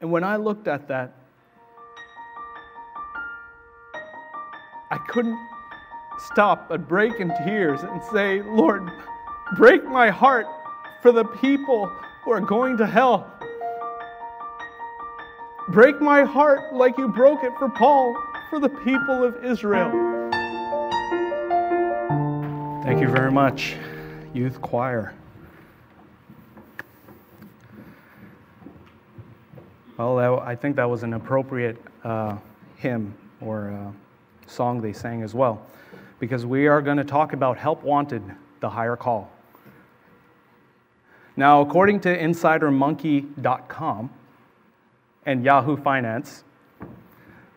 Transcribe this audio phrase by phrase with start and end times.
[0.00, 1.12] And when I looked at that,
[4.90, 5.38] I couldn't
[6.18, 8.88] stop but break in tears and say, Lord,
[9.56, 10.46] break my heart
[11.02, 11.86] for the people
[12.24, 13.30] who are going to hell.
[15.68, 18.16] Break my heart like you broke it for Paul,
[18.50, 19.90] for the people of Israel.
[22.84, 23.76] Thank you very much,
[24.34, 25.14] youth choir.
[30.12, 32.36] Well, I think that was an appropriate uh,
[32.76, 33.90] hymn or uh,
[34.46, 35.64] song they sang as well,
[36.20, 38.22] because we are going to talk about Help Wanted,
[38.60, 39.32] the higher call.
[41.38, 44.10] Now, according to InsiderMonkey.com
[45.24, 46.44] and Yahoo Finance,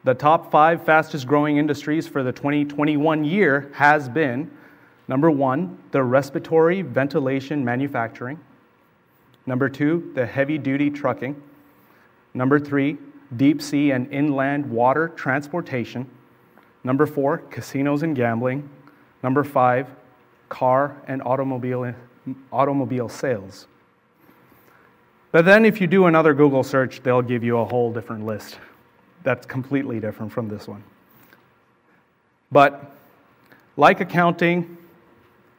[0.05, 4.49] the top five fastest growing industries for the 2021 year has been
[5.09, 8.39] number one, the respiratory ventilation manufacturing,
[9.45, 11.43] number two, the heavy duty trucking,
[12.33, 12.97] number three,
[13.35, 16.09] deep sea and inland water transportation,
[16.83, 18.69] number four, casinos and gambling,
[19.23, 19.87] number five,
[20.49, 21.93] car and automobile
[22.51, 23.67] automobile sales.
[25.31, 28.57] But then, if you do another Google search, they'll give you a whole different list
[29.23, 30.83] that's completely different from this one.
[32.51, 32.95] But,
[33.75, 34.77] like accounting,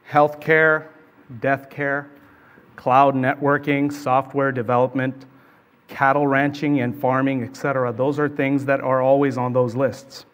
[0.09, 0.87] healthcare,
[1.39, 2.09] death care,
[2.75, 5.25] cloud networking, software development,
[5.89, 10.25] cattle ranching and farming, etc., those are things that are always on those lists.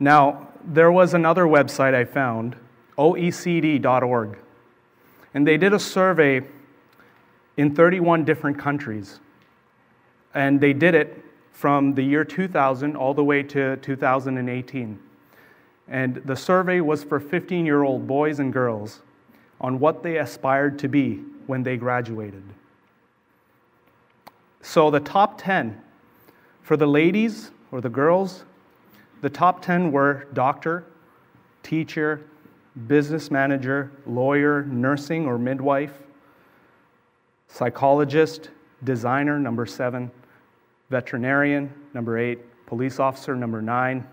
[0.00, 2.56] Now, there was another website I found,
[2.96, 4.38] OECD.org.
[5.34, 6.42] And they did a survey
[7.56, 9.20] in 31 different countries.
[10.34, 14.98] And they did it from the year 2000 all the way to 2018.
[15.88, 19.00] And the survey was for 15 year old boys and girls
[19.60, 22.44] on what they aspired to be when they graduated.
[24.60, 25.80] So the top 10
[26.62, 28.44] for the ladies or the girls,
[29.20, 30.84] the top 10 were doctor,
[31.62, 32.22] teacher,
[32.86, 35.92] business manager, lawyer, nursing or midwife,
[37.48, 38.50] psychologist,
[38.84, 40.10] designer, number seven,
[40.90, 44.06] veterinarian, number eight, police officer, number nine,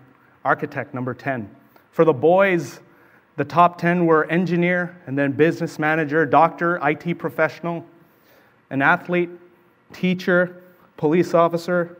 [0.44, 1.48] architect, number 10.
[1.90, 2.80] For the boys,
[3.36, 7.84] the top 10 were engineer, and then business manager, doctor, IT professional,
[8.70, 9.30] an athlete,
[9.92, 10.62] teacher,
[10.96, 11.98] police officer,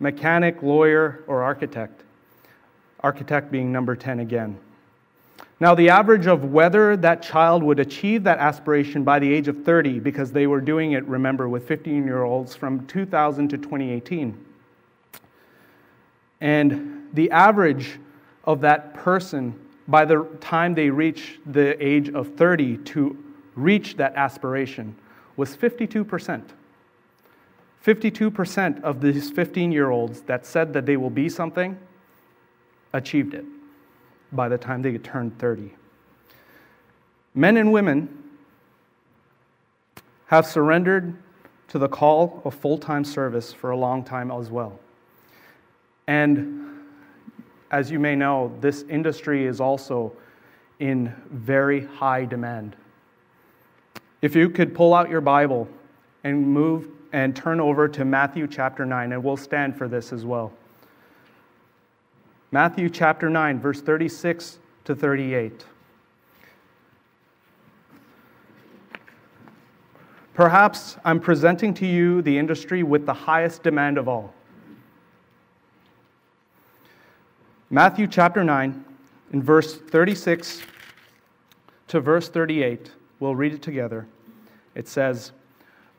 [0.00, 2.02] mechanic, lawyer, or architect.
[3.00, 4.58] Architect being number 10 again.
[5.60, 9.64] Now, the average of whether that child would achieve that aspiration by the age of
[9.64, 14.44] 30, because they were doing it, remember, with 15 year olds from 2000 to 2018.
[16.40, 17.98] And the average
[18.44, 23.16] of that person by the time they reach the age of 30 to
[23.54, 24.94] reach that aspiration
[25.36, 26.42] was 52%.
[27.84, 31.78] 52% of these 15 year olds that said that they will be something
[32.92, 33.44] achieved it
[34.32, 35.74] by the time they turned 30.
[37.34, 38.08] Men and women
[40.26, 41.14] have surrendered
[41.68, 44.78] to the call of full time service for a long time as well.
[46.06, 46.64] And
[47.70, 50.12] as you may know, this industry is also
[50.78, 52.76] in very high demand.
[54.22, 55.68] If you could pull out your Bible
[56.22, 60.24] and move and turn over to Matthew chapter 9, and we'll stand for this as
[60.24, 60.52] well.
[62.50, 65.64] Matthew chapter 9, verse 36 to 38.
[70.34, 74.34] Perhaps I'm presenting to you the industry with the highest demand of all.
[77.70, 78.84] Matthew chapter 9,
[79.32, 80.62] in verse 36
[81.86, 84.08] to verse 38, we'll read it together.
[84.74, 85.30] It says,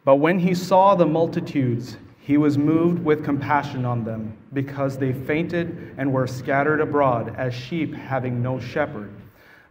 [0.06, 5.12] But when he saw the multitudes, he was moved with compassion on them, because they
[5.12, 9.12] fainted and were scattered abroad as sheep having no shepherd.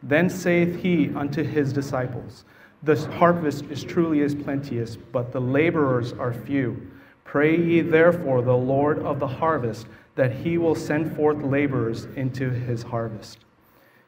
[0.02, 2.44] Then saith he unto his disciples,
[2.82, 6.90] The harvest is truly as plenteous, but the laborers are few.
[7.24, 9.86] Pray ye therefore the Lord of the harvest
[10.16, 13.38] that he will send forth laborers into his harvest.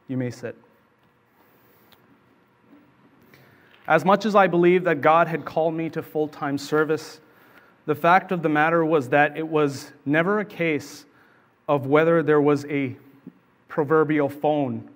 [0.07, 0.55] You may sit.
[3.87, 7.21] As much as I believe that God had called me to full time service,
[7.85, 11.05] the fact of the matter was that it was never a case
[11.69, 12.97] of whether there was a
[13.69, 14.89] proverbial phone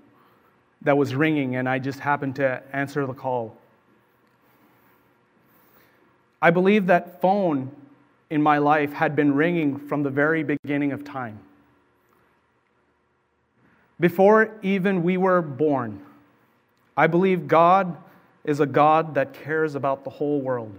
[0.82, 3.56] that was ringing and I just happened to answer the call.
[6.42, 7.72] I believe that phone
[8.30, 11.40] in my life had been ringing from the very beginning of time.
[14.00, 16.02] Before even we were born,
[16.98, 17.96] I believe God
[18.44, 20.74] is a God that cares about the whole world.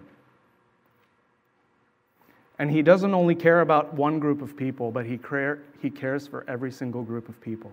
[2.58, 6.26] And He doesn't only care about one group of people, but He, care, he cares
[6.26, 7.72] for every single group of people.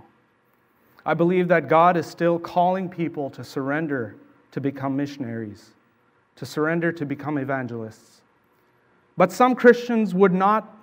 [1.05, 4.15] I believe that God is still calling people to surrender
[4.51, 5.71] to become missionaries,
[6.35, 8.21] to surrender to become evangelists.
[9.17, 10.75] But some Christians would not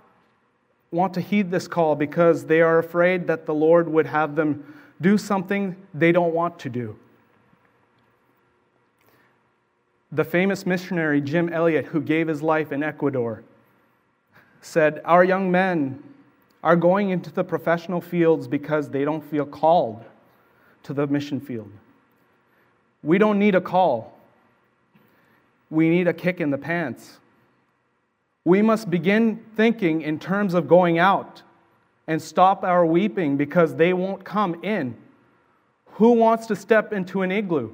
[0.90, 4.74] want to heed this call because they are afraid that the Lord would have them
[5.00, 6.96] do something they don't want to do.
[10.12, 13.42] The famous missionary Jim Elliot, who gave his life in Ecuador,
[14.60, 16.02] said, Our young men
[16.62, 20.04] are going into the professional fields because they don't feel called
[20.84, 21.70] to the mission field.
[23.02, 24.18] We don't need a call,
[25.70, 27.18] we need a kick in the pants.
[28.44, 31.42] We must begin thinking in terms of going out
[32.06, 34.96] and stop our weeping because they won't come in.
[35.94, 37.72] Who wants to step into an igloo?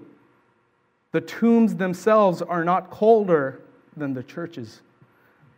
[1.13, 3.61] The tombs themselves are not colder
[3.97, 4.81] than the churches.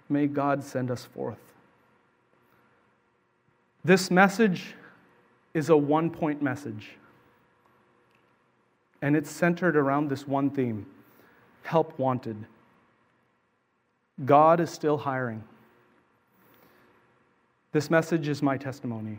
[0.09, 1.39] May God send us forth.
[3.85, 4.75] This message
[5.55, 6.91] is a one point message,
[9.01, 10.87] and it's centered around this one theme
[11.63, 12.37] help wanted.
[14.25, 15.43] God is still hiring.
[17.73, 19.19] This message is my testimony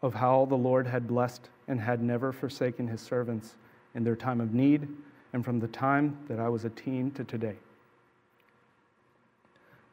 [0.00, 3.56] of how the Lord had blessed and had never forsaken his servants
[3.94, 4.88] in their time of need
[5.32, 7.56] and from the time that I was a teen to today.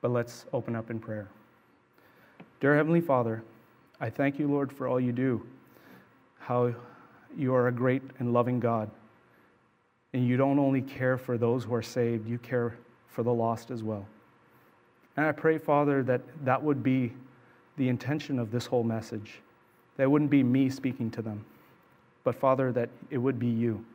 [0.02, 1.28] But let's open up in prayer.
[2.60, 3.44] Dear Heavenly Father,
[4.02, 5.46] I thank you, Lord, for all you do,
[6.40, 6.74] how
[7.38, 8.90] you are a great and loving God.
[10.14, 12.78] And you don't only care for those who are saved, you care
[13.08, 14.06] for the lost as well.
[15.18, 17.14] And I pray, Father, that that would be
[17.78, 19.40] the intention of this whole message.
[19.98, 21.46] That wouldn't be me speaking to them,
[22.24, 23.86] but Father, that it would be you.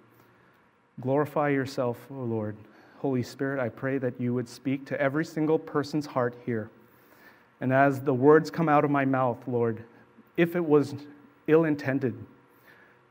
[1.00, 2.56] Glorify yourself, O Lord.
[2.99, 6.70] Holy Spirit, I pray that you would speak to every single person's heart here.
[7.61, 9.85] And as the words come out of my mouth, Lord,
[10.37, 10.94] if it was
[11.46, 12.14] ill intended,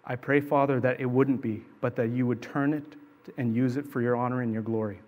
[0.05, 2.95] I pray, Father, that it wouldn't be, but that you would turn it
[3.37, 4.99] and use it for your honor and your glory.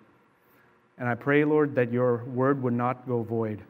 [0.98, 3.62] And I pray, Lord, that your word would not go void.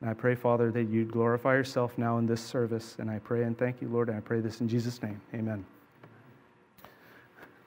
[0.00, 2.96] And I pray, Father, that you'd glorify yourself now in this service.
[2.98, 5.20] And I pray and thank you, Lord, and I pray this in Jesus' name.
[5.34, 5.64] Amen.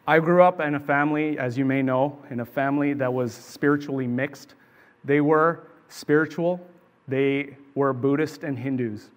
[0.08, 3.34] I grew up in a family, as you may know, in a family that was
[3.34, 4.56] spiritually mixed.
[5.04, 6.60] They were spiritual,
[7.08, 9.10] they were Buddhist and Hindus.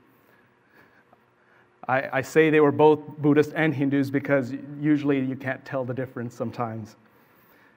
[1.86, 5.92] I, I, say they were both Buddhist and Hindus because usually you can't tell the
[5.92, 6.96] difference sometimes.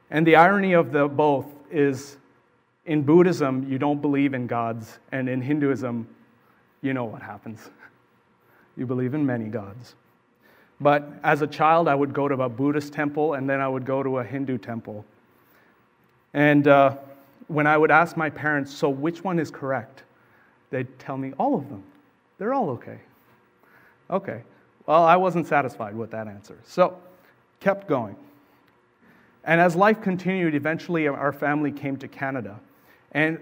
[0.09, 2.18] And the irony of the both is
[2.86, 6.07] in Buddhism, you don't believe in gods, and in Hinduism,
[6.81, 7.69] you know what happens.
[8.77, 9.95] You believe in many gods.
[10.79, 13.85] But as a child, I would go to a Buddhist temple and then I would
[13.85, 15.06] go to a Hindu temple.
[16.33, 16.97] And uh,
[17.47, 20.03] when I would ask my parents, so which one is correct?
[20.69, 21.83] They'd tell me all of them.
[22.38, 23.00] They're all okay.
[24.09, 24.44] Okay.
[24.85, 26.57] Well, I wasn't satisfied with that answer.
[26.65, 26.97] So,
[27.59, 28.15] kept going.
[29.44, 32.59] And as life continued, eventually our family came to Canada.
[33.13, 33.39] And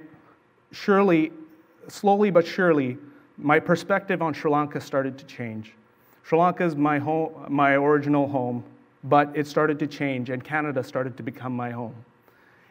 [0.72, 1.31] surely,
[1.88, 2.98] slowly but surely,
[3.38, 5.74] my perspective on Sri Lanka started to change.
[6.25, 8.63] Sri Lanka is my, home, my original home,
[9.04, 11.94] but it started to change, and Canada started to become my home.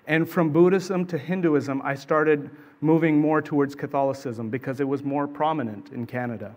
[0.09, 5.29] And from Buddhism to Hinduism, I started moving more towards Catholicism because it was more
[5.29, 6.53] prominent in Canada.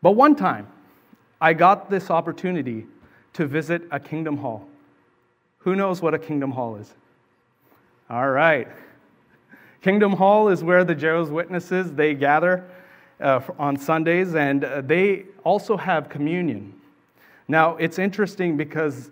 [0.00, 0.66] But one time,
[1.38, 2.86] I got this opportunity
[3.34, 4.66] to visit a kingdom hall.
[5.58, 6.94] Who knows what a kingdom hall is?
[8.08, 8.68] All right.
[9.82, 12.64] Kingdom Hall is where the Jehovah's Witnesses they gather
[13.20, 16.72] uh, on Sundays, and uh, they also have communion.
[17.48, 19.10] Now, it's interesting because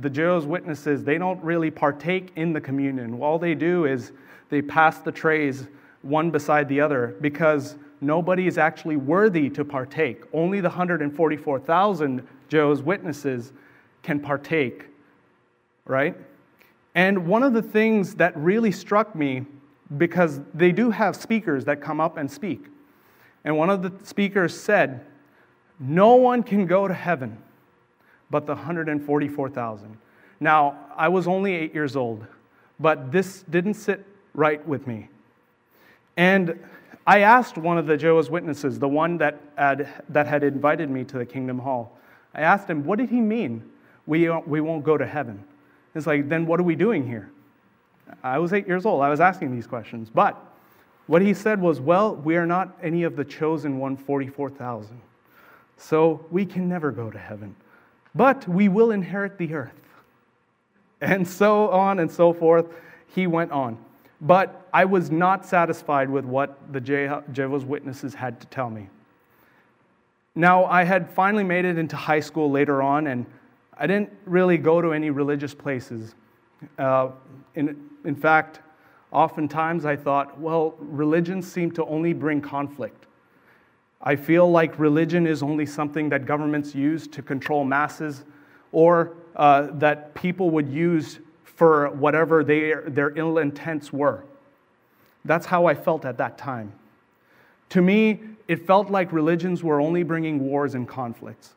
[0.00, 3.20] the Jehovah's Witnesses, they don't really partake in the communion.
[3.20, 4.12] All they do is
[4.50, 5.66] they pass the trays
[6.02, 10.22] one beside the other because nobody is actually worthy to partake.
[10.32, 13.52] Only the 144,000 Jehovah's Witnesses
[14.02, 14.86] can partake,
[15.86, 16.16] right?
[16.94, 19.46] And one of the things that really struck me,
[19.96, 22.66] because they do have speakers that come up and speak,
[23.48, 25.06] and one of the speakers said,
[25.80, 27.38] No one can go to heaven
[28.30, 29.96] but the 144,000.
[30.38, 32.26] Now, I was only eight years old,
[32.78, 35.08] but this didn't sit right with me.
[36.18, 36.62] And
[37.06, 41.04] I asked one of the Jehovah's Witnesses, the one that had, that had invited me
[41.04, 41.98] to the Kingdom Hall,
[42.34, 43.64] I asked him, What did he mean?
[44.06, 45.42] We, we won't go to heaven.
[45.94, 47.30] It's like, then what are we doing here?
[48.22, 49.02] I was eight years old.
[49.02, 50.10] I was asking these questions.
[50.10, 50.36] But
[51.08, 55.00] what he said was, well, we are not any of the chosen 144,000.
[55.78, 57.56] So we can never go to heaven.
[58.14, 59.72] But we will inherit the earth.
[61.00, 62.66] And so on and so forth.
[63.14, 63.78] He went on.
[64.20, 68.88] But I was not satisfied with what the Jehovah's Witnesses had to tell me.
[70.34, 73.24] Now, I had finally made it into high school later on, and
[73.78, 76.14] I didn't really go to any religious places.
[76.78, 77.10] Uh,
[77.54, 78.60] in, in fact,
[79.12, 83.06] oftentimes I thought, well, religions seem to only bring conflict.
[84.00, 88.24] I feel like religion is only something that governments use to control masses
[88.70, 94.24] or uh, that people would use for whatever they, their ill intents were.
[95.24, 96.72] That's how I felt at that time.
[97.70, 101.54] To me, it felt like religions were only bringing wars and conflicts.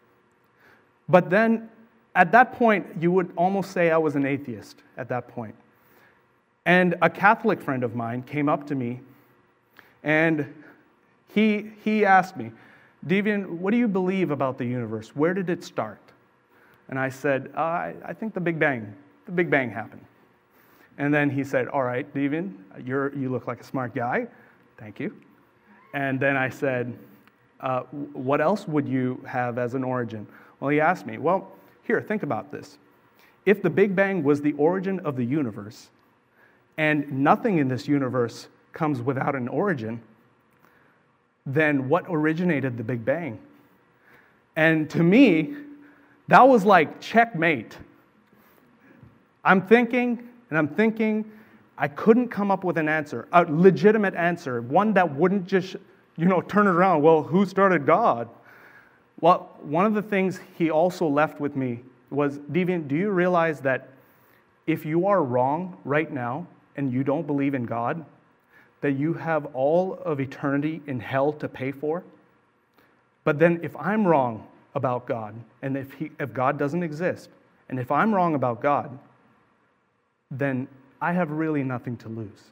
[1.07, 1.69] But then,
[2.15, 5.55] at that point, you would almost say I was an atheist at that point.
[6.65, 9.01] And a Catholic friend of mine came up to me
[10.03, 10.53] and
[11.33, 12.51] he, he asked me,
[13.05, 15.15] Devian, what do you believe about the universe?
[15.15, 15.99] Where did it start?
[16.89, 18.93] And I said, uh, I, I think the Big Bang.
[19.25, 20.05] The Big Bang happened.
[20.97, 22.53] And then he said, All right, Devian,
[22.85, 24.27] you're, you look like a smart guy.
[24.77, 25.15] Thank you.
[25.93, 26.97] And then I said,
[27.61, 27.81] uh,
[28.13, 30.27] What else would you have as an origin?
[30.59, 31.51] Well, he asked me, Well,
[31.83, 32.77] here, think about this.
[33.45, 35.89] If the Big Bang was the origin of the universe,
[36.77, 40.01] and nothing in this universe comes without an origin,
[41.45, 43.39] then what originated the Big Bang?
[44.55, 45.55] And to me,
[46.27, 47.77] that was like checkmate.
[49.43, 51.29] I'm thinking and I'm thinking,
[51.77, 55.75] I couldn't come up with an answer, a legitimate answer, one that wouldn't just,
[56.17, 57.01] you know, turn it around.
[57.01, 58.29] Well, who started God?
[59.19, 63.61] Well, one of the things he also left with me was, Devian, do you realize
[63.61, 63.89] that
[64.67, 68.05] if you are wrong right now and you don't believe in God,
[68.81, 72.03] that you have all of eternity in hell to pay for?
[73.23, 77.29] But then if I'm wrong about God, and if, he, if God doesn't exist,
[77.69, 78.97] and if I'm wrong about God,
[80.29, 80.67] then
[81.01, 82.51] I have really nothing to lose.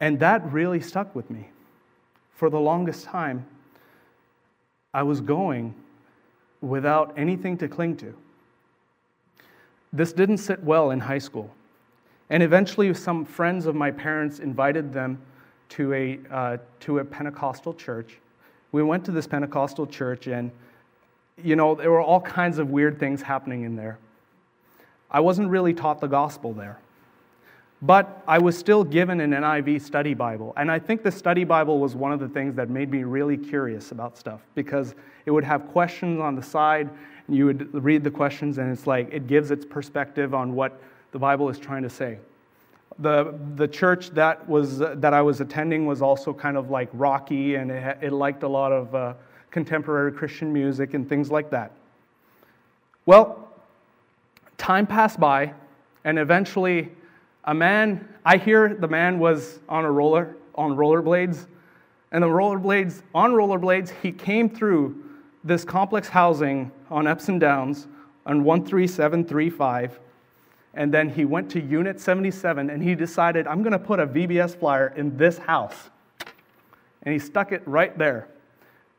[0.00, 1.48] And that really stuck with me.
[2.34, 3.46] For the longest time,
[4.94, 5.74] I was going
[6.60, 8.14] without anything to cling to.
[9.92, 11.50] This didn't sit well in high school.
[12.30, 15.20] And eventually, some friends of my parents invited them
[15.70, 18.18] to a, uh, to a Pentecostal church.
[18.72, 20.50] We went to this Pentecostal church, and
[21.42, 23.98] you know, there were all kinds of weird things happening in there.
[25.10, 26.78] I wasn't really taught the gospel there.
[27.82, 30.52] But I was still given an NIV study Bible.
[30.56, 33.38] And I think the study Bible was one of the things that made me really
[33.38, 34.94] curious about stuff because
[35.24, 36.90] it would have questions on the side,
[37.26, 40.78] and you would read the questions, and it's like it gives its perspective on what
[41.12, 42.18] the Bible is trying to say.
[42.98, 47.54] The, the church that, was, that I was attending was also kind of like rocky,
[47.54, 49.14] and it, it liked a lot of uh,
[49.50, 51.72] contemporary Christian music and things like that.
[53.06, 53.48] Well,
[54.58, 55.54] time passed by,
[56.04, 56.90] and eventually,
[57.44, 61.46] a man, I hear the man was on a roller, on rollerblades,
[62.12, 65.02] and the rollerblades, on rollerblades, he came through
[65.44, 67.86] this complex housing on Epsom Downs
[68.26, 69.98] on 13735,
[70.74, 74.06] and then he went to Unit 77 and he decided, I'm going to put a
[74.06, 75.90] VBS flyer in this house.
[77.02, 78.28] And he stuck it right there.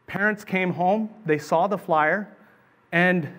[0.07, 2.27] Parents came home, they saw the flyer,
[2.91, 3.29] and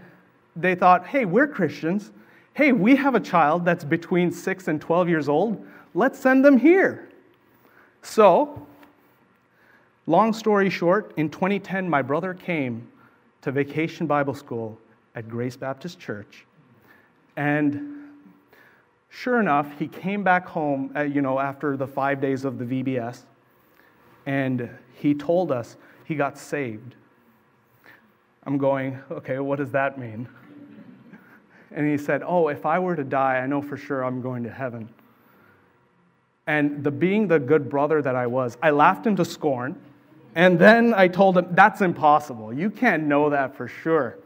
[0.56, 2.10] they thought, hey, we're Christians.
[2.54, 5.66] Hey, we have a child that's between 6 and 12 years old.
[5.94, 7.10] Let's send them here.
[8.02, 8.66] So,
[10.06, 12.88] long story short, in 2010, my brother came
[13.42, 14.78] to Vacation Bible School
[15.14, 16.46] at Grace Baptist Church.
[17.36, 18.01] And
[19.12, 22.64] sure enough, he came back home, uh, you know, after the five days of the
[22.64, 23.24] VBS,
[24.24, 26.94] and he told us he got saved.
[28.44, 30.28] I'm going, okay, what does that mean?
[31.74, 34.42] And he said, Oh, if I were to die, I know for sure I'm going
[34.42, 34.90] to heaven.
[36.46, 39.80] And the, being the good brother that I was, I laughed him to scorn.
[40.34, 42.52] And then I told him, That's impossible.
[42.52, 44.18] You can't know that for sure.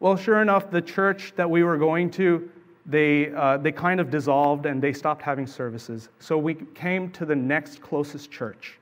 [0.00, 2.50] Well, sure enough, the church that we were going to,
[2.86, 6.08] they, uh, they kind of dissolved and they stopped having services.
[6.18, 8.78] So we came to the next closest church,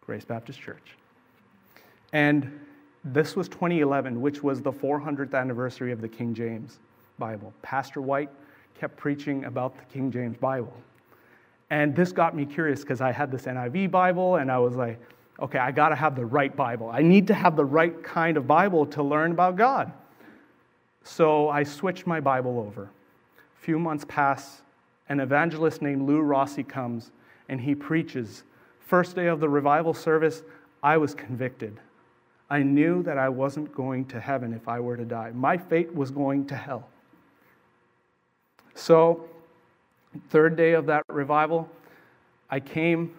[0.00, 0.96] Grace Baptist Church.
[2.12, 2.60] And
[3.04, 6.78] this was 2011, which was the 400th anniversary of the King James
[7.18, 7.52] Bible.
[7.62, 8.30] Pastor White
[8.78, 10.72] kept preaching about the King James Bible.
[11.70, 15.00] And this got me curious because I had this NIV Bible and I was like,
[15.40, 16.90] okay, I got to have the right Bible.
[16.92, 19.92] I need to have the right kind of Bible to learn about God.
[21.02, 22.90] So I switched my Bible over.
[23.60, 24.62] Few months pass,
[25.08, 27.10] an evangelist named Lou Rossi comes
[27.48, 28.44] and he preaches.
[28.80, 30.42] First day of the revival service,
[30.82, 31.78] I was convicted.
[32.48, 35.30] I knew that I wasn't going to heaven if I were to die.
[35.34, 36.88] My fate was going to hell.
[38.74, 39.28] So
[40.28, 41.68] Third day of that revival,
[42.50, 43.14] I came.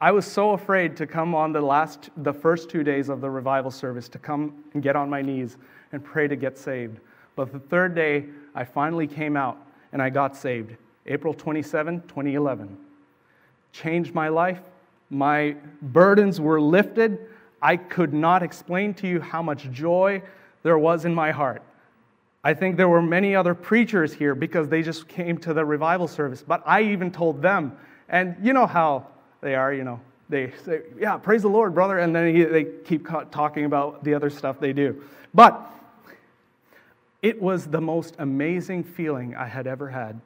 [0.00, 3.28] I was so afraid to come on the last, the first two days of the
[3.28, 5.58] revival service to come and get on my knees
[5.92, 6.98] and pray to get saved.
[7.36, 9.58] But the third day, I finally came out
[9.92, 10.76] and I got saved.
[11.06, 12.78] April 27, 2011.
[13.72, 14.60] Changed my life.
[15.10, 17.18] My burdens were lifted.
[17.60, 20.22] I could not explain to you how much joy
[20.62, 21.62] there was in my heart.
[22.42, 26.08] I think there were many other preachers here because they just came to the revival
[26.08, 27.76] service, but I even told them.
[28.08, 29.08] And you know how
[29.42, 30.00] they are, you know.
[30.28, 31.98] They say, Yeah, praise the Lord, brother.
[31.98, 35.02] And then they keep talking about the other stuff they do.
[35.34, 35.70] But
[37.22, 40.20] it was the most amazing feeling I had ever had.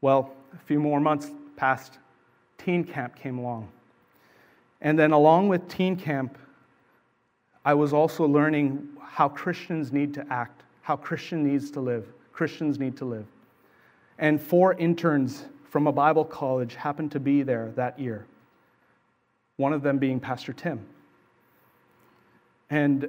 [0.00, 1.98] Well, a few more months passed,
[2.58, 3.68] teen camp came along.
[4.80, 6.38] And then, along with teen camp,
[7.64, 12.78] I was also learning how Christians need to act, how Christian needs to live, Christians
[12.78, 13.26] need to live.
[14.18, 18.26] And four interns from a Bible college happened to be there that year.
[19.56, 20.80] One of them being Pastor Tim.
[22.70, 23.08] And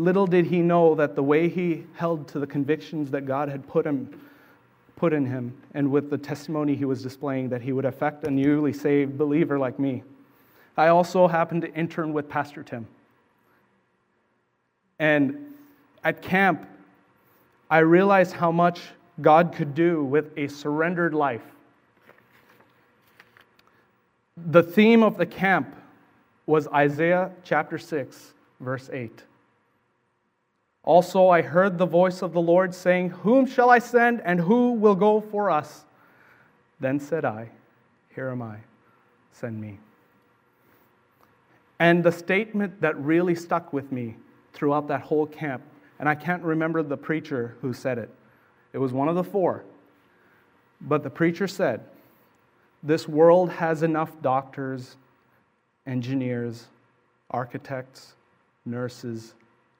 [0.00, 3.68] little did he know that the way he held to the convictions that God had
[3.68, 4.18] put him
[4.96, 8.30] put in him and with the testimony he was displaying that he would affect a
[8.30, 10.02] newly saved believer like me.
[10.76, 12.86] I also happened to intern with Pastor Tim.
[14.98, 15.54] And
[16.04, 16.68] at camp,
[17.70, 18.82] I realized how much
[19.22, 21.44] God could do with a surrendered life.
[24.36, 25.74] The theme of the camp
[26.44, 29.24] was Isaiah chapter 6, verse 8.
[30.90, 34.72] Also, I heard the voice of the Lord saying, Whom shall I send, and who
[34.72, 35.84] will go for us?
[36.80, 37.48] Then said I,
[38.12, 38.56] Here am I,
[39.30, 39.78] send me.
[41.78, 44.16] And the statement that really stuck with me
[44.52, 45.62] throughout that whole camp.
[46.00, 48.10] And I can't remember the preacher who said it,
[48.72, 49.62] it was one of the four.
[50.80, 51.82] But the preacher said,
[52.82, 54.96] This world has enough doctors,
[55.86, 56.66] engineers,
[57.30, 58.14] architects,
[58.66, 59.34] nurses,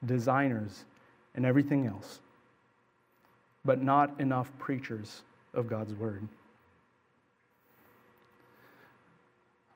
[0.05, 0.85] designers,
[1.35, 2.19] and everything else,
[3.63, 5.21] but not enough preachers
[5.53, 6.27] of God's word.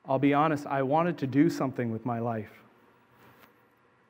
[0.08, 2.62] I'll be honest, I wanted to do something with my life.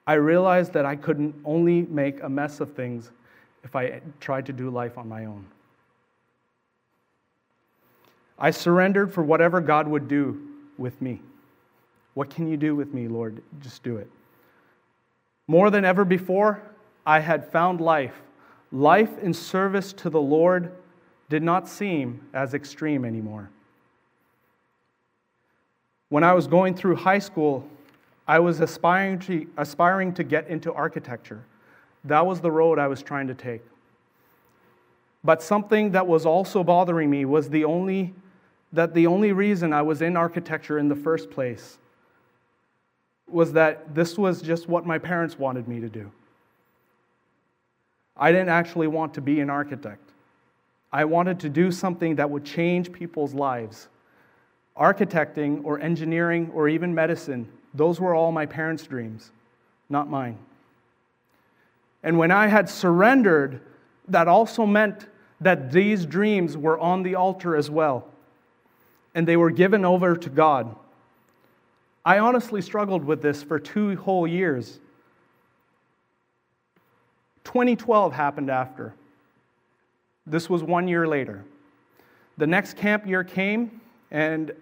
[0.06, 3.10] I realized that I couldn't only make a mess of things
[3.64, 5.44] if I tried to do life on my own.
[8.38, 10.40] I surrendered for whatever God would do
[10.78, 11.20] with me.
[12.14, 13.42] What can you do with me, Lord?
[13.60, 14.08] Just do it.
[15.48, 16.60] More than ever before,
[17.06, 18.20] I had found life.
[18.72, 20.72] Life in service to the Lord
[21.28, 23.50] did not seem as extreme anymore.
[26.08, 27.66] When I was going through high school,
[28.28, 31.44] I was aspiring to, aspiring to get into architecture.
[32.04, 33.62] That was the road I was trying to take.
[35.22, 38.14] But something that was also bothering me was the only,
[38.72, 41.78] that the only reason I was in architecture in the first place
[43.28, 46.10] was that this was just what my parents wanted me to do.
[48.16, 50.10] I didn't actually want to be an architect.
[50.92, 53.88] I wanted to do something that would change people's lives.
[54.76, 59.30] Architecting or engineering or even medicine those were all my parents' dreams,
[59.90, 60.38] not mine.
[62.02, 63.60] And when I had surrendered,
[64.08, 65.06] that also meant
[65.40, 68.08] that these dreams were on the altar as well,
[69.14, 70.74] and they were given over to God.
[72.04, 74.80] I honestly struggled with this for two whole years.
[77.46, 78.92] 2012 happened after.
[80.26, 81.44] This was one year later.
[82.38, 83.80] The next camp year came,
[84.10, 84.52] and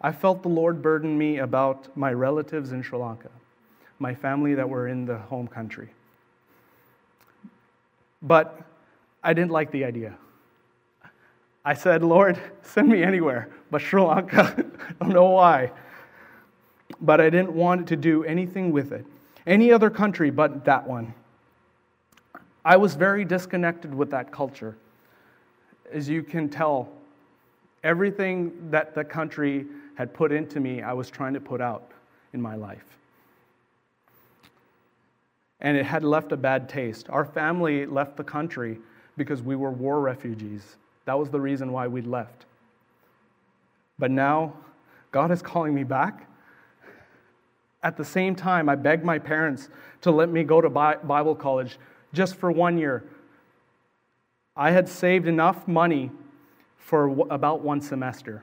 [0.00, 3.30] I felt the Lord burden me about my relatives in Sri Lanka,
[3.98, 5.88] my family that were in the home country.
[8.22, 8.62] But
[9.22, 10.16] I didn't like the idea.
[11.64, 14.64] I said, Lord, send me anywhere but Sri Lanka.
[15.00, 15.72] I don't know why.
[17.00, 19.04] But I didn't want to do anything with it.
[19.44, 21.14] Any other country but that one.
[22.64, 24.76] I was very disconnected with that culture.
[25.92, 26.88] As you can tell,
[27.82, 31.90] everything that the country had put into me, I was trying to put out
[32.32, 32.98] in my life.
[35.60, 37.08] And it had left a bad taste.
[37.10, 38.78] Our family left the country
[39.16, 40.76] because we were war refugees.
[41.04, 42.44] That was the reason why we left.
[43.98, 44.52] But now,
[45.10, 46.28] God is calling me back.
[47.82, 49.68] At the same time, I begged my parents
[50.02, 51.78] to let me go to Bible college
[52.12, 53.04] just for one year.
[54.56, 56.10] I had saved enough money
[56.78, 58.42] for about one semester.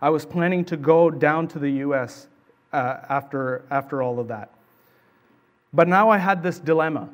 [0.00, 2.28] I was planning to go down to the US
[2.72, 4.50] uh, after, after all of that.
[5.72, 7.08] But now I had this dilemma.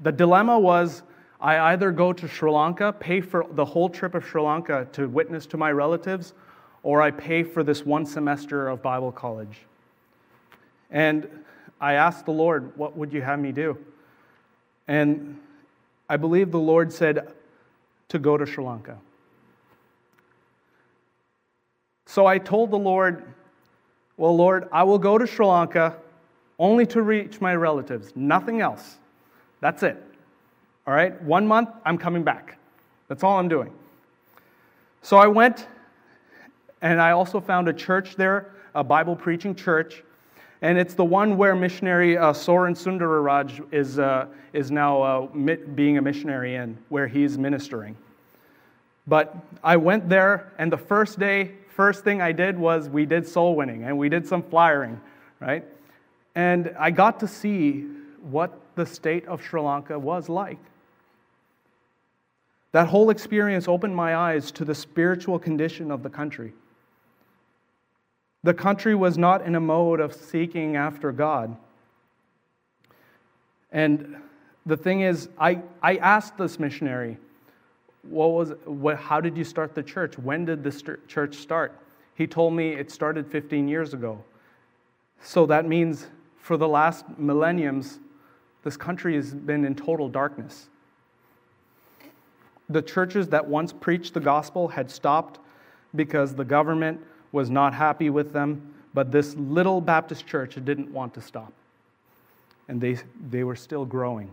[0.00, 1.02] The dilemma was
[1.40, 5.08] I either go to Sri Lanka, pay for the whole trip of Sri Lanka to
[5.08, 6.32] witness to my relatives,
[6.82, 9.60] or I pay for this one semester of Bible college.
[10.90, 11.28] And
[11.80, 13.78] I asked the Lord, What would you have me do?
[14.88, 15.38] And
[16.08, 17.28] I believe the Lord said
[18.08, 18.96] to go to Sri Lanka.
[22.06, 23.22] So I told the Lord,
[24.16, 25.94] Well, Lord, I will go to Sri Lanka
[26.58, 28.96] only to reach my relatives, nothing else.
[29.60, 30.02] That's it.
[30.86, 31.20] All right?
[31.22, 32.58] One month, I'm coming back.
[33.08, 33.72] That's all I'm doing.
[35.02, 35.66] So I went,
[36.80, 40.02] and I also found a church there, a Bible preaching church.
[40.60, 45.98] And it's the one where missionary uh, Soren Sundararaj is, uh, is now uh, being
[45.98, 47.96] a missionary in, where he's ministering.
[49.06, 53.26] But I went there, and the first day, first thing I did was we did
[53.26, 55.00] soul winning and we did some flyering,
[55.40, 55.64] right?
[56.34, 57.86] And I got to see
[58.20, 60.58] what the state of Sri Lanka was like.
[62.72, 66.52] That whole experience opened my eyes to the spiritual condition of the country.
[68.44, 71.56] The country was not in a mode of seeking after God.
[73.72, 74.16] And
[74.64, 77.18] the thing is, I, I asked this missionary,
[78.02, 80.18] what was, what, how did you start the church?
[80.18, 81.78] When did this church start?
[82.14, 84.22] He told me it started 15 years ago.
[85.20, 86.06] So that means
[86.38, 87.98] for the last millenniums,
[88.62, 90.68] this country has been in total darkness.
[92.68, 95.40] The churches that once preached the gospel had stopped
[95.94, 97.00] because the government
[97.32, 101.52] was not happy with them, but this little Baptist church didn't want to stop.
[102.68, 102.98] And they,
[103.30, 104.30] they were still growing.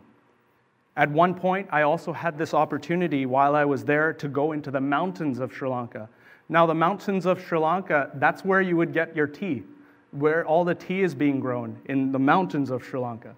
[0.97, 4.71] At one point, I also had this opportunity while I was there to go into
[4.71, 6.07] the mountains of Sri Lanka.
[6.47, 9.63] Now, the mountains of Sri Lanka, that's where you would get your tea,
[10.11, 13.35] where all the tea is being grown, in the mountains of Sri Lanka.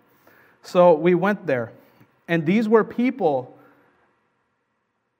[0.61, 1.71] So we went there.
[2.27, 3.57] And these were people,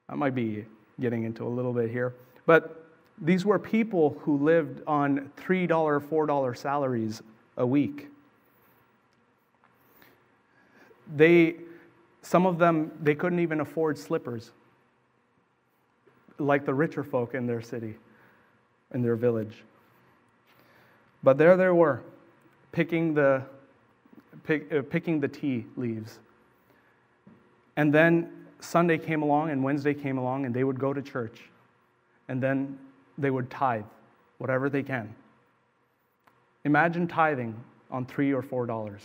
[0.08, 0.64] I might be
[1.00, 2.14] getting into a little bit here,
[2.46, 2.87] but
[3.20, 7.22] these were people who lived on $3, $4 salaries
[7.56, 8.08] a week.
[11.14, 11.56] They,
[12.22, 14.52] some of them, they couldn't even afford slippers,
[16.38, 17.96] like the richer folk in their city,
[18.94, 19.64] in their village.
[21.22, 22.02] But there they were,
[22.70, 23.42] picking the,
[24.44, 26.18] pick, uh, picking the tea leaves.
[27.76, 31.50] And then Sunday came along and Wednesday came along, and they would go to church.
[32.28, 32.78] And then
[33.18, 33.84] they would tithe
[34.38, 35.14] whatever they can.
[36.64, 37.54] Imagine tithing
[37.90, 39.02] on three or four dollars.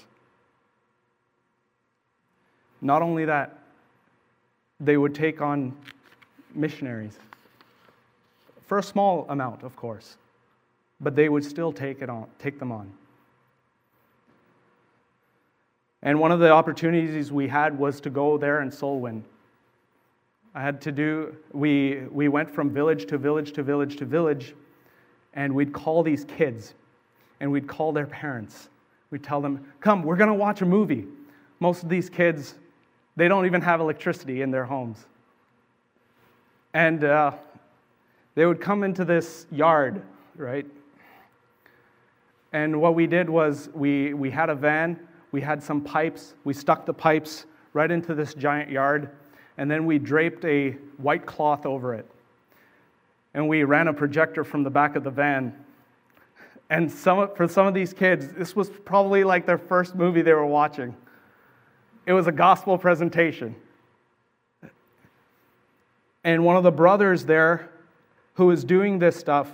[2.82, 3.60] Not only that,
[4.80, 5.76] they would take on
[6.54, 7.18] missionaries
[8.66, 10.18] for a small amount, of course,
[11.00, 12.92] but they would still take, it on, take them on.
[16.02, 19.24] And one of the opportunities we had was to go there and soul win.
[20.56, 24.54] I had to do, we, we went from village to village to village to village,
[25.34, 26.76] and we'd call these kids,
[27.40, 28.70] and we'd call their parents.
[29.10, 31.06] We'd tell them, Come, we're to watch a movie.
[31.60, 32.56] Most of these kids
[33.16, 35.06] they don't even have electricity in their homes.
[36.74, 37.34] And uh,
[38.36, 40.02] they would come into this yard,
[40.36, 40.66] right?
[42.52, 45.00] And what we did was we, we had a van,
[45.32, 49.10] we had some pipes, we stuck the pipes right into this giant yard,
[49.58, 52.10] and then we draped a white cloth over it.
[53.34, 55.56] And we ran a projector from the back of the van.
[56.70, 60.34] And some, for some of these kids, this was probably like their first movie they
[60.34, 60.96] were watching.
[62.06, 63.56] It was a gospel presentation.
[66.24, 67.70] And one of the brothers there
[68.36, 69.52] who was doing this stuff,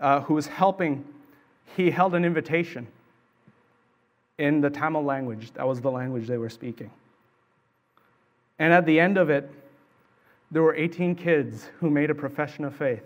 [0.00, 1.04] uh, who was helping,
[1.76, 2.86] he held an invitation
[4.38, 5.52] in the Tamil language.
[5.52, 6.90] That was the language they were speaking.
[8.58, 9.50] And at the end of it,
[10.50, 13.04] there were 18 kids who made a profession of faith,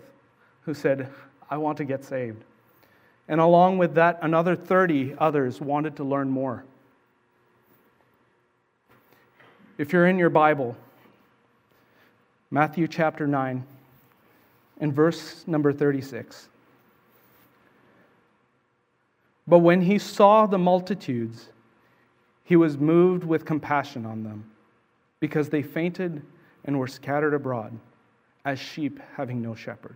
[0.61, 1.09] who said,
[1.49, 2.43] I want to get saved.
[3.27, 6.63] And along with that, another 30 others wanted to learn more.
[9.77, 10.77] If you're in your Bible,
[12.51, 13.63] Matthew chapter 9
[14.79, 16.49] and verse number 36.
[19.47, 21.47] But when he saw the multitudes,
[22.43, 24.50] he was moved with compassion on them,
[25.21, 26.21] because they fainted
[26.65, 27.79] and were scattered abroad,
[28.43, 29.95] as sheep having no shepherd.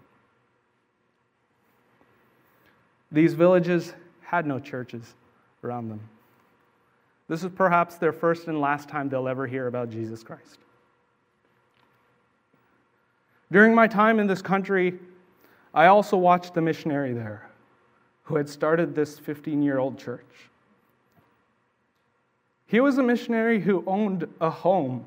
[3.12, 5.14] These villages had no churches
[5.64, 6.00] around them.
[7.28, 10.60] This is perhaps their first and last time they'll ever hear about Jesus Christ.
[13.52, 15.00] During my time in this country,
[15.74, 17.50] I also watched the missionary there
[18.24, 20.50] who had started this 15 year old church.
[22.68, 25.06] He was a missionary who owned a home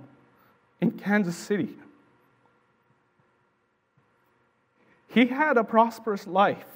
[0.81, 1.75] in Kansas City.
[5.09, 6.67] He had a prosperous life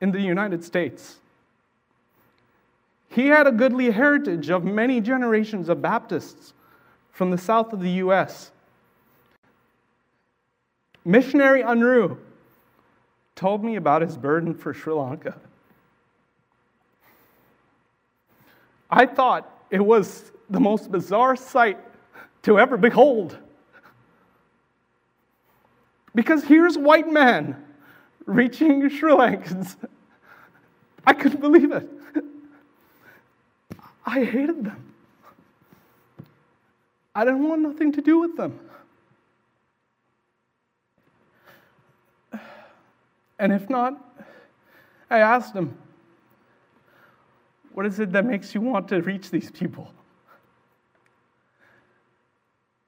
[0.00, 1.16] in the United States.
[3.08, 6.52] He had a goodly heritage of many generations of Baptists
[7.12, 8.50] from the south of the U.S.
[11.04, 12.18] Missionary Unruh
[13.36, 15.36] told me about his burden for Sri Lanka.
[18.90, 21.78] I thought it was the most bizarre sight
[22.46, 23.36] to ever behold.
[26.14, 27.60] Because here's white man
[28.24, 29.74] reaching Sri Lankans.
[31.04, 31.88] I couldn't believe it.
[34.06, 34.94] I hated them.
[37.16, 38.60] I didn't want nothing to do with them.
[43.40, 44.00] And if not,
[45.10, 45.76] I asked him,
[47.72, 49.90] What is it that makes you want to reach these people?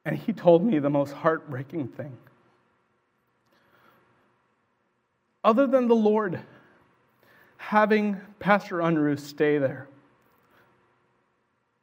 [0.09, 2.17] And he told me the most heartbreaking thing.
[5.45, 6.41] Other than the Lord
[7.59, 9.87] having Pastor Unruh stay there,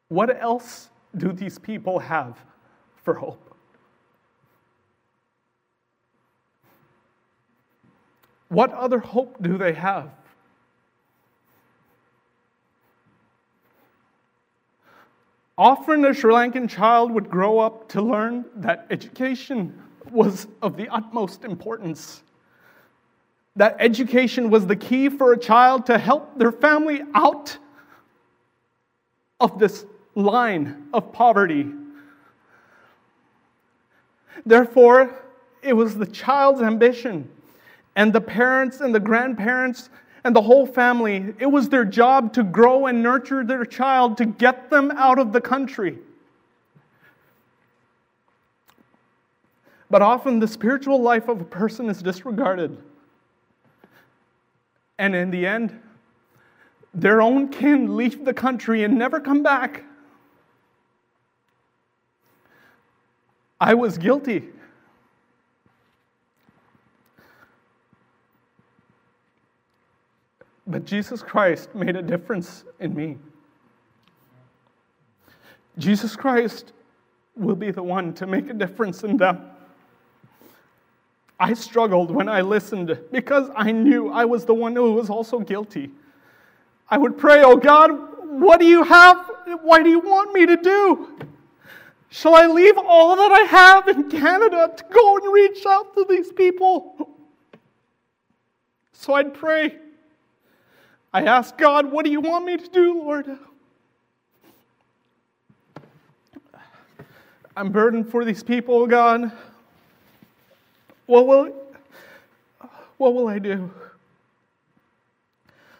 [0.08, 2.36] what else do these people have
[3.04, 3.56] for hope?
[8.50, 10.10] What other hope do they have?
[15.58, 20.90] Often a Sri Lankan child would grow up to learn that education was of the
[20.90, 22.24] utmost importance.
[23.56, 27.58] That education was the key for a child to help their family out
[29.40, 31.72] of this line of poverty.
[34.46, 35.24] Therefore,
[35.62, 37.30] it was the child's ambition,
[37.96, 39.90] and the parents and the grandparents
[40.26, 44.26] and the whole family, it was their job to grow and nurture their child to
[44.26, 46.00] get them out of the country.
[49.88, 52.76] But often the spiritual life of a person is disregarded.
[54.98, 55.80] And in the end,
[56.92, 59.84] their own kin leave the country and never come back.
[63.62, 64.46] I was guilty.
[70.68, 73.18] But Jesus Christ made a difference in me.
[75.78, 76.74] Jesus Christ
[77.36, 79.42] will be the one to make a difference in them.
[81.40, 85.40] I struggled when I listened because I knew I was the one who was also
[85.40, 85.92] guilty.
[86.90, 87.92] I would pray, Oh God,
[88.40, 89.30] what do you have?
[89.62, 91.20] Why do you want me to do?
[92.10, 96.06] Shall I leave all that I have in Canada to go and reach out to
[96.08, 97.10] these people?
[98.94, 99.80] So I'd pray.
[101.16, 103.40] I ask God, What do you want me to do, Lord?
[107.56, 109.32] I'm burdened for these people, God.
[111.06, 111.56] What will,
[112.98, 113.72] what will I do?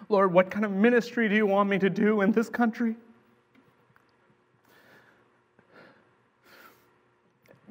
[0.08, 2.96] Lord, what kind of ministry do you want me to do in this country?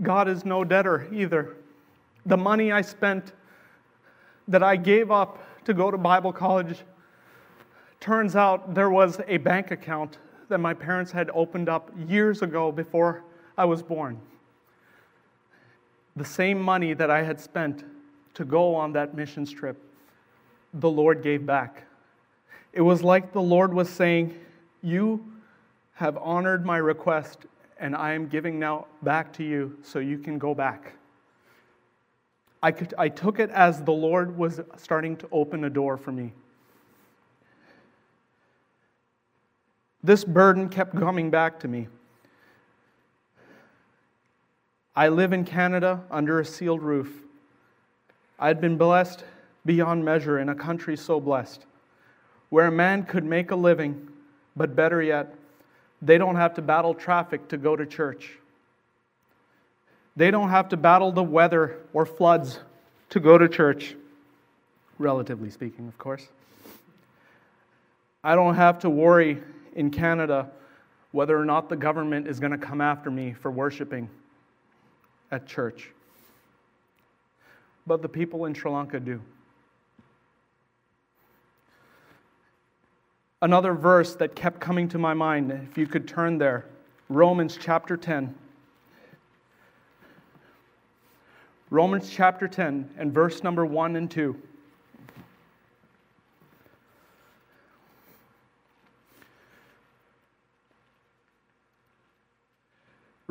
[0.02, 1.56] God is no debtor either.
[2.26, 3.32] The money I spent
[4.48, 6.82] that I gave up to go to Bible college
[8.04, 10.18] Turns out there was a bank account
[10.50, 13.24] that my parents had opened up years ago before
[13.56, 14.20] I was born.
[16.14, 17.82] The same money that I had spent
[18.34, 19.82] to go on that missions trip,
[20.74, 21.84] the Lord gave back.
[22.74, 24.38] It was like the Lord was saying,
[24.82, 25.24] You
[25.94, 27.46] have honored my request,
[27.80, 30.92] and I am giving now back to you so you can go back.
[32.62, 36.12] I, could, I took it as the Lord was starting to open a door for
[36.12, 36.34] me.
[40.04, 41.88] This burden kept coming back to me.
[44.94, 47.10] I live in Canada under a sealed roof.
[48.38, 49.24] I had been blessed
[49.64, 51.64] beyond measure in a country so blessed,
[52.50, 54.08] where a man could make a living,
[54.54, 55.34] but better yet,
[56.02, 58.32] they don't have to battle traffic to go to church.
[60.16, 62.58] They don't have to battle the weather or floods
[63.08, 63.96] to go to church,
[64.98, 66.28] relatively speaking, of course.
[68.22, 69.42] I don't have to worry
[69.74, 70.50] in Canada
[71.12, 74.10] whether or not the government is going to come after me for worshiping
[75.30, 75.90] at church.
[77.86, 79.20] But the people in Sri Lanka do.
[83.42, 86.66] Another verse that kept coming to my mind, if you could turn there,
[87.08, 88.34] Romans chapter 10.
[91.70, 94.36] Romans chapter 10 and verse number 1 and 2.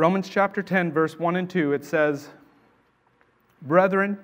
[0.04, 2.28] Romans chapter 10, verse 1 and 2, it says,
[3.62, 4.20] Brethren,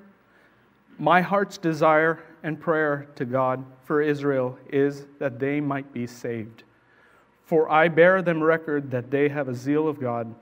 [0.98, 6.64] my heart's desire and prayer to God for Israel is that they might be saved.
[7.46, 10.36] For I bear them record that they have a zeal of God,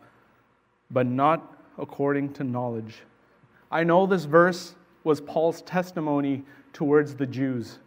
[0.90, 3.04] but not according to knowledge.
[3.70, 4.74] I know this verse
[5.04, 7.78] was Paul's testimony towards the Jews.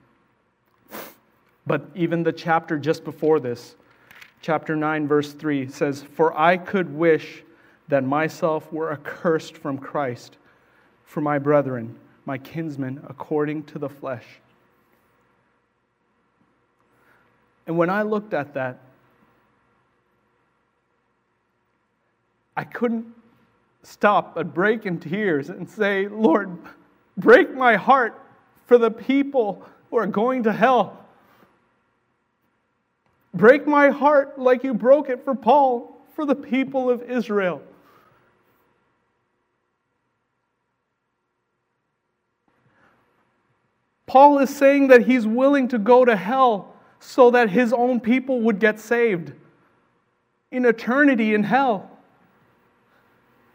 [1.67, 3.75] But even the chapter just before this,
[4.41, 7.43] chapter 9, verse 3, says, For I could wish
[7.89, 10.37] that myself were accursed from Christ
[11.05, 14.25] for my brethren, my kinsmen, according to the flesh.
[17.67, 18.79] And when I looked at that,
[22.57, 23.07] I couldn't
[23.83, 26.57] stop but break in tears and say, Lord,
[27.17, 28.21] break my heart
[28.67, 31.05] for the people who are going to hell.
[33.33, 37.63] Break my heart like you broke it for Paul, for the people of Israel.
[44.07, 48.41] Paul is saying that he's willing to go to hell so that his own people
[48.41, 49.33] would get saved
[50.51, 51.89] in eternity in hell.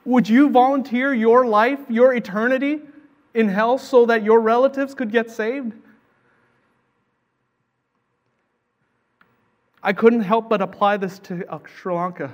[0.05, 2.79] Would you volunteer your life, your eternity
[3.33, 5.73] in hell so that your relatives could get saved?
[9.85, 12.33] I couldn't help but apply this to uh, Sri Lanka.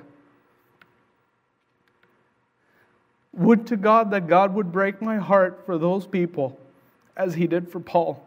[3.33, 6.57] Would to God that God would break my heart for those people
[7.17, 8.25] as he did for Paul.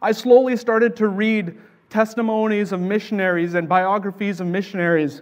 [0.00, 1.58] I slowly started to read
[1.90, 5.20] testimonies of missionaries and biographies of missionaries.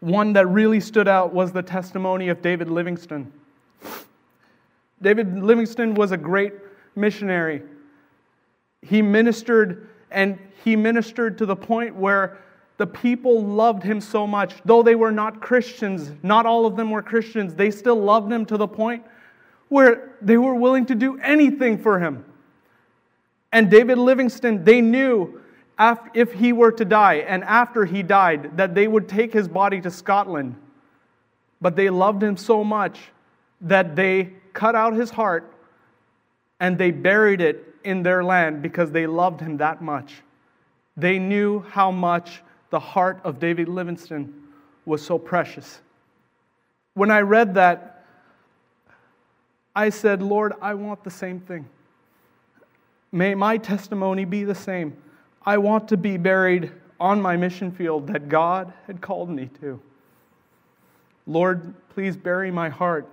[0.00, 3.32] One that really stood out was the testimony of David Livingstone.
[5.00, 6.52] David Livingstone was a great
[6.94, 7.62] missionary.
[8.82, 12.38] He ministered and he ministered to the point where
[12.76, 14.54] the people loved him so much.
[14.64, 18.46] Though they were not Christians, not all of them were Christians, they still loved him
[18.46, 19.04] to the point
[19.68, 22.24] where they were willing to do anything for him.
[23.52, 25.40] And David Livingstone, they knew
[26.14, 29.80] if he were to die and after he died that they would take his body
[29.80, 30.56] to Scotland.
[31.60, 32.98] But they loved him so much
[33.62, 35.49] that they cut out his heart
[36.60, 40.16] and they buried it in their land because they loved him that much.
[40.96, 44.32] They knew how much the heart of David Livingstone
[44.84, 45.80] was so precious.
[46.94, 48.04] When I read that,
[49.74, 51.66] I said, Lord, I want the same thing.
[53.12, 54.96] May my testimony be the same.
[55.44, 56.70] I want to be buried
[57.00, 59.80] on my mission field that God had called me to.
[61.26, 63.08] Lord, please bury my heart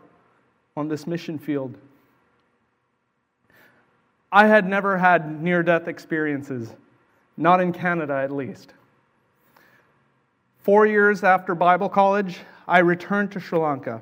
[0.76, 1.78] on this mission field.
[4.32, 6.74] I had never had near death experiences,
[7.38, 8.74] not in Canada at least.
[10.60, 14.02] Four years after Bible college, I returned to Sri Lanka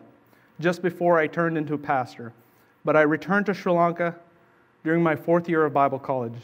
[0.60, 2.34] just before I turned into a pastor.
[2.84, 4.16] But I returned to Sri Lanka
[4.84, 6.38] during my fourth year of Bible college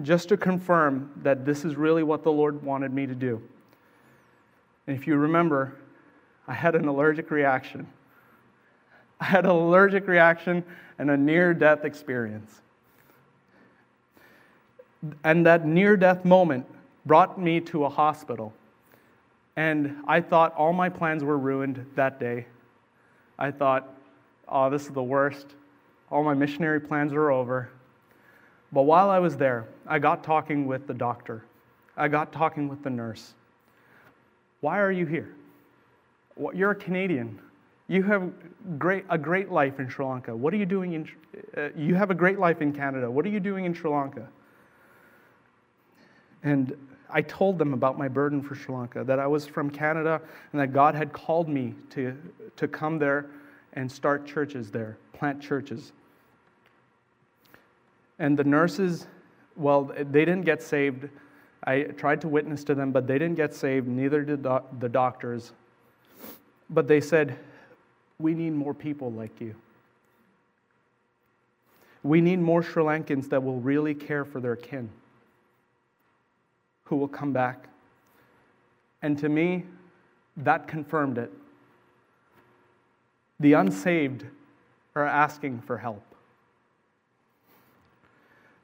[0.00, 3.42] just to confirm that this is really what the Lord wanted me to do.
[4.86, 5.76] And if you remember,
[6.48, 7.86] I had an allergic reaction.
[9.20, 10.64] I had an allergic reaction
[10.98, 12.62] and a near death experience.
[15.24, 16.66] And that near death moment
[17.06, 18.52] brought me to a hospital.
[19.56, 22.46] And I thought all my plans were ruined that day.
[23.38, 23.88] I thought,
[24.48, 25.48] oh, this is the worst.
[26.10, 27.70] All my missionary plans are over.
[28.72, 31.44] But while I was there, I got talking with the doctor.
[31.96, 33.34] I got talking with the nurse.
[34.60, 35.34] Why are you here?
[36.36, 37.38] Well, you're a Canadian.
[37.88, 38.32] You have
[38.78, 40.34] great, a great life in Sri Lanka.
[40.34, 41.08] What are you doing in?
[41.54, 43.10] Uh, you have a great life in Canada.
[43.10, 44.26] What are you doing in Sri Lanka?
[46.42, 46.76] And
[47.12, 50.20] I told them about my burden for Sri Lanka, that I was from Canada
[50.52, 52.16] and that God had called me to,
[52.56, 53.26] to come there
[53.74, 55.92] and start churches there, plant churches.
[58.18, 59.06] And the nurses,
[59.56, 61.08] well, they didn't get saved.
[61.64, 65.52] I tried to witness to them, but they didn't get saved, neither did the doctors.
[66.70, 67.38] But they said,
[68.18, 69.54] We need more people like you.
[72.02, 74.88] We need more Sri Lankans that will really care for their kin
[76.84, 77.68] who will come back.
[79.02, 79.64] And to me,
[80.36, 81.32] that confirmed it.
[83.40, 84.24] The unsaved
[84.94, 86.02] are asking for help.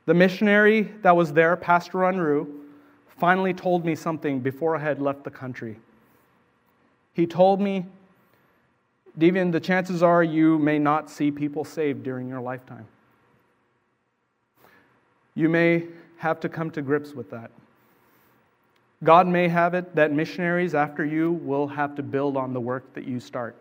[0.07, 2.47] The missionary that was there, Pastor Unruh,
[3.19, 5.79] finally told me something before I had left the country.
[7.12, 7.85] He told me,
[9.19, 12.87] Devian, the chances are you may not see people saved during your lifetime.
[15.35, 15.89] You may
[16.19, 17.51] have to come to grips with that.
[19.05, 22.92] God may have it that missionaries after you will have to build on the work
[22.94, 23.57] that you start.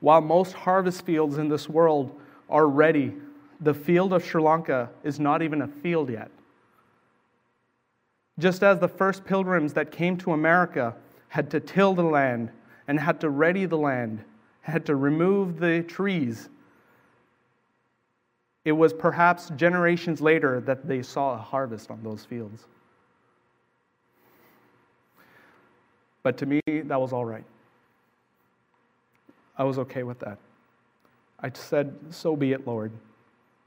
[0.00, 3.14] While most harvest fields in this world are ready,
[3.60, 6.30] the field of Sri Lanka is not even a field yet.
[8.38, 10.94] Just as the first pilgrims that came to America
[11.28, 12.50] had to till the land
[12.88, 14.24] and had to ready the land,
[14.62, 16.48] had to remove the trees,
[18.64, 22.66] it was perhaps generations later that they saw a harvest on those fields.
[26.22, 27.44] But to me, that was all right.
[29.58, 30.38] I was okay with that.
[31.40, 32.92] I said, So be it, Lord.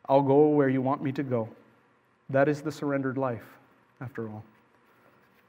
[0.08, 1.49] I'll go where you want me to go.
[2.30, 3.45] That is the surrendered life,
[4.01, 4.43] after all.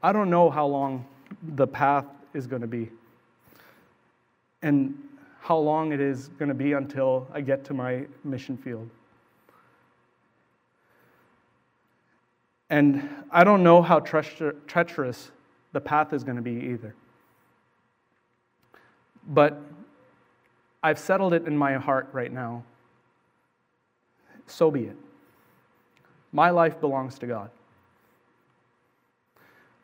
[0.03, 1.07] I don't know how long
[1.43, 2.91] the path is going to be
[4.63, 4.97] and
[5.41, 8.89] how long it is going to be until I get to my mission field.
[12.69, 15.31] And I don't know how treacherous
[15.77, 16.95] the path is going to be either.
[19.29, 19.61] But
[20.83, 22.63] I've settled it in my heart right now.
[24.47, 24.97] So be it.
[26.33, 27.51] My life belongs to God.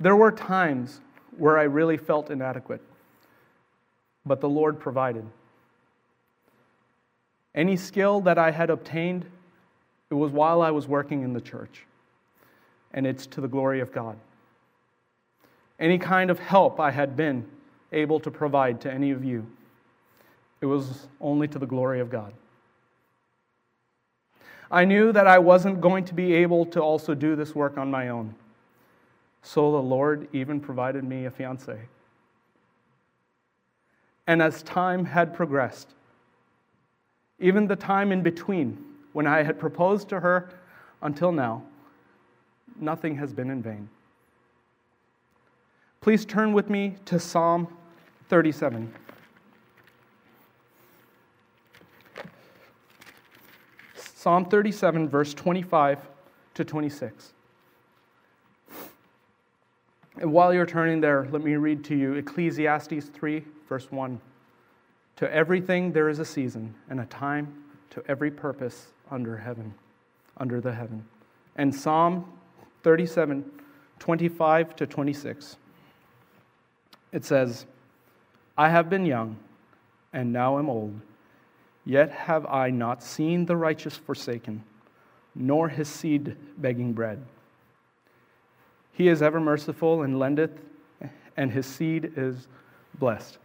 [0.01, 1.03] There were times
[1.37, 2.81] where I really felt inadequate,
[4.25, 5.27] but the Lord provided.
[7.55, 9.27] Any skill that I had obtained,
[10.09, 11.85] it was while I was working in the church,
[12.95, 14.17] and it's to the glory of God.
[15.79, 17.45] Any kind of help I had been
[17.93, 19.47] able to provide to any of you,
[20.61, 22.33] it was only to the glory of God.
[24.71, 27.91] I knew that I wasn't going to be able to also do this work on
[27.91, 28.35] my own.
[29.43, 31.79] So the Lord even provided me a fiance.
[34.27, 35.89] And as time had progressed,
[37.39, 40.49] even the time in between when I had proposed to her
[41.03, 41.65] until now,
[42.81, 43.89] nothing has been in vain.
[46.03, 47.69] Please turn with me to Psalm
[48.29, 48.93] 37.
[53.95, 56.01] Psalm 37, verse 25
[56.55, 57.35] to 26.
[60.21, 64.21] And while you're turning there, let me read to you Ecclesiastes 3, verse 1.
[65.19, 69.73] To everything there is a season and a time to every purpose under heaven,
[70.37, 71.07] under the heaven.
[71.55, 72.25] And Psalm
[72.83, 73.49] 37,
[74.01, 75.59] 25 to 26.
[77.13, 77.67] It says,
[78.57, 79.37] I have been young
[80.13, 81.01] and now am old,
[81.85, 84.65] yet have I not seen the righteous forsaken,
[85.35, 87.23] nor his seed begging bread.
[88.93, 90.61] He is ever merciful and lendeth,
[91.37, 92.49] and his seed is
[92.99, 93.39] blessed.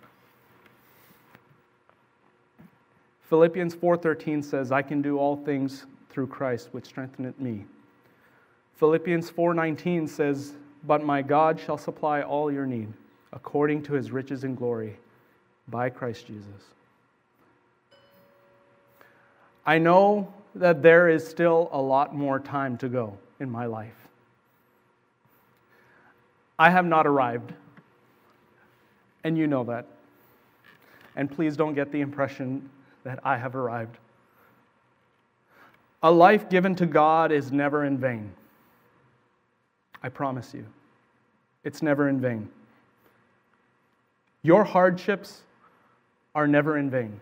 [3.24, 7.66] Philippians 4:13 says, "I can do all things through Christ which strengtheneth me."
[8.76, 10.56] Philippians 4:19 says,
[10.86, 12.94] "But my God shall supply all your need
[13.34, 14.98] according to his riches and glory
[15.68, 16.74] by Christ Jesus."
[19.66, 24.08] I know that there is still a lot more time to go in my life.
[26.58, 27.54] I have not arrived.
[29.24, 29.86] And you know that.
[31.16, 32.70] And please don't get the impression
[33.04, 33.98] that I have arrived.
[36.02, 38.34] A life given to God is never in vain.
[40.02, 40.66] I promise you,
[41.64, 42.50] it's never in vain.
[44.48, 45.42] Your hardships
[46.34, 47.20] are never in vain.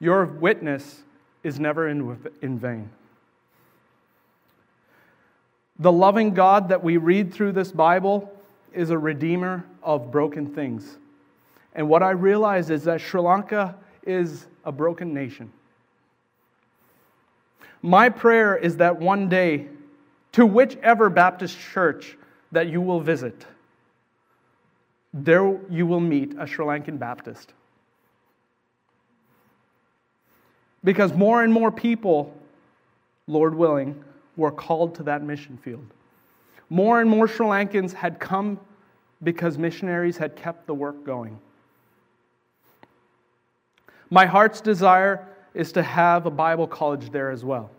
[0.00, 1.02] Your witness
[1.42, 2.88] is never in, in vain.
[5.78, 8.32] The loving God that we read through this Bible
[8.72, 10.96] is a redeemer of broken things.
[11.74, 13.76] And what I realize is that Sri Lanka
[14.06, 15.52] is a broken nation.
[17.82, 19.66] My prayer is that one day,
[20.32, 22.16] to whichever Baptist church
[22.52, 23.44] that you will visit,
[25.24, 27.52] there you will meet a Sri Lankan Baptist.
[30.84, 32.34] Because more and more people,
[33.26, 34.04] Lord willing,
[34.36, 35.86] were called to that mission field.
[36.68, 38.60] More and more Sri Lankans had come
[39.22, 41.38] because missionaries had kept the work going.
[44.10, 47.70] My heart's desire is to have a Bible college there as well,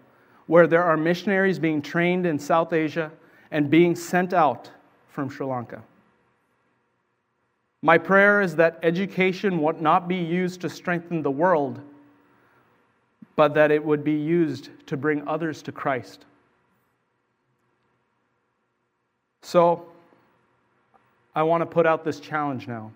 [0.48, 3.12] where there are missionaries being trained in South Asia
[3.52, 4.72] and being sent out
[5.08, 5.84] from Sri Lanka.
[7.82, 11.80] My prayer is that education would not be used to strengthen the world,
[13.36, 16.26] but that it would be used to bring others to Christ.
[19.44, 19.86] So,
[21.36, 22.92] I want to put out this challenge now.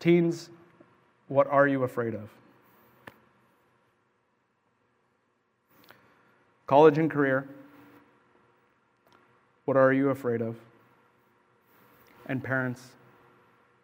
[0.00, 0.48] Teens,
[1.28, 2.28] what are you afraid of?
[6.66, 7.46] College and career,
[9.66, 10.56] What are you afraid of?
[12.32, 12.80] And parents,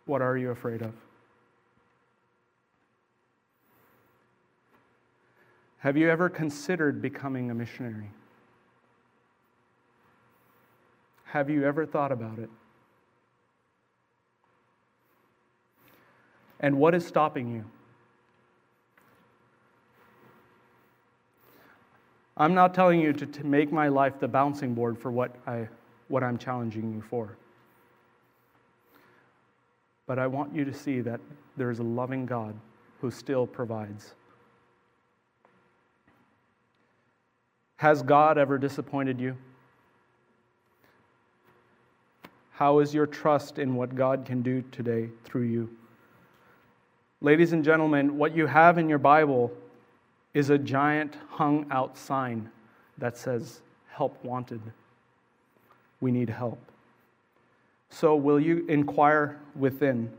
[0.07, 0.94] what are you afraid of?
[5.80, 8.09] Have you ever considered becoming a missionary?
[11.24, 12.49] Have you ever thought about it?
[16.61, 17.66] And what is stopping you?
[22.38, 25.68] I'm not telling you to, to make my life the bouncing board for what, I,
[26.09, 27.36] what I'm challenging you for.
[30.09, 31.20] But I want you to see that
[31.59, 32.56] there is a loving God
[33.00, 34.14] who still provides.
[37.76, 39.36] Has God ever disappointed you?
[42.52, 45.70] How is your trust in what God can do today through you?
[47.20, 49.52] Ladies and gentlemen, what you have in your Bible
[50.32, 52.48] is a giant hung out sign
[52.96, 54.61] that says, Help wanted.
[56.00, 56.59] We need help.
[57.91, 60.11] So, will you inquire within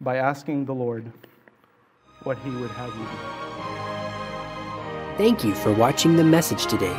[0.00, 1.10] by asking the Lord
[2.22, 3.38] what He would have you do?
[5.18, 6.96] Thank you for watching the message today.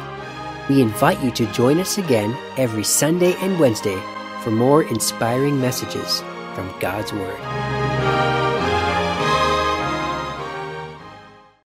[0.69, 3.99] We invite you to join us again every Sunday and Wednesday
[4.43, 6.19] for more inspiring messages
[6.53, 7.78] from God's Word.